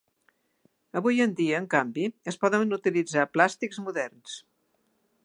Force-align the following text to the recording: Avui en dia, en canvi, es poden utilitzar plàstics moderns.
Avui 1.01 1.19
en 1.25 1.35
dia, 1.41 1.59
en 1.63 1.67
canvi, 1.75 2.07
es 2.33 2.39
poden 2.45 2.73
utilitzar 2.79 3.29
plàstics 3.37 3.83
moderns. 3.89 4.39